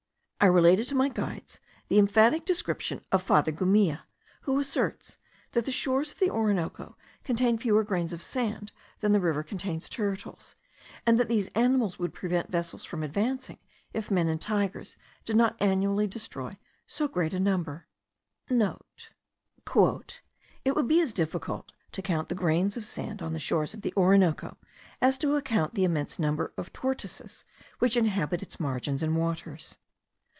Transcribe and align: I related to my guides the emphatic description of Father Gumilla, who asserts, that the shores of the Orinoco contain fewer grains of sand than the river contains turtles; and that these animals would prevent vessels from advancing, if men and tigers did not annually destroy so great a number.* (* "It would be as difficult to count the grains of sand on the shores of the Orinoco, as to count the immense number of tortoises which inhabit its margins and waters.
I 0.41 0.45
related 0.47 0.85
to 0.87 0.95
my 0.95 1.07
guides 1.07 1.59
the 1.87 1.99
emphatic 1.99 2.45
description 2.45 3.05
of 3.11 3.21
Father 3.21 3.51
Gumilla, 3.51 4.05
who 4.41 4.59
asserts, 4.59 5.19
that 5.51 5.65
the 5.65 5.71
shores 5.71 6.11
of 6.13 6.17
the 6.17 6.31
Orinoco 6.31 6.97
contain 7.23 7.59
fewer 7.59 7.83
grains 7.83 8.11
of 8.11 8.23
sand 8.23 8.71
than 9.01 9.11
the 9.11 9.19
river 9.19 9.43
contains 9.43 9.87
turtles; 9.87 10.55
and 11.05 11.19
that 11.19 11.27
these 11.27 11.49
animals 11.49 11.99
would 11.99 12.11
prevent 12.15 12.49
vessels 12.51 12.85
from 12.85 13.03
advancing, 13.03 13.59
if 13.93 14.09
men 14.09 14.27
and 14.27 14.41
tigers 14.41 14.97
did 15.25 15.35
not 15.35 15.55
annually 15.59 16.07
destroy 16.07 16.57
so 16.87 17.07
great 17.07 17.35
a 17.35 17.39
number.* 17.39 17.85
(* 18.21 18.49
"It 18.49 19.11
would 20.75 20.87
be 20.87 21.01
as 21.01 21.13
difficult 21.13 21.71
to 21.91 22.01
count 22.01 22.29
the 22.29 22.33
grains 22.35 22.75
of 22.75 22.83
sand 22.85 23.21
on 23.21 23.33
the 23.33 23.39
shores 23.39 23.75
of 23.75 23.83
the 23.83 23.93
Orinoco, 23.95 24.57
as 25.03 25.19
to 25.19 25.39
count 25.43 25.75
the 25.75 25.83
immense 25.83 26.17
number 26.17 26.51
of 26.57 26.73
tortoises 26.73 27.45
which 27.77 27.95
inhabit 27.95 28.41
its 28.41 28.59
margins 28.59 29.03
and 29.03 29.15
waters. 29.15 29.77